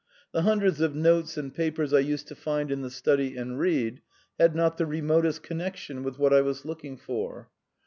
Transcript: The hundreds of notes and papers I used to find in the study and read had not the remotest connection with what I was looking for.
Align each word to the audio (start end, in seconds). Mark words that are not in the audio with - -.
The 0.31 0.41
hundreds 0.41 0.81
of 0.81 0.95
notes 0.95 1.37
and 1.37 1.53
papers 1.53 1.93
I 1.93 1.99
used 1.99 2.27
to 2.29 2.35
find 2.35 2.71
in 2.71 2.81
the 2.81 2.89
study 2.89 3.37
and 3.37 3.59
read 3.59 4.01
had 4.39 4.55
not 4.55 4.77
the 4.79 4.87
remotest 4.87 5.43
connection 5.43 6.01
with 6.01 6.17
what 6.17 6.33
I 6.33 6.41
was 6.41 6.65
looking 6.65 6.97
for. 6.97 7.51